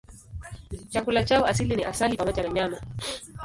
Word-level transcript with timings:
Chakula 0.89 1.23
chao 1.23 1.45
asili 1.45 1.75
ni 1.75 1.83
asali 1.85 2.17
pamoja 2.17 2.43
na 2.43 2.49
nyama. 2.49 2.79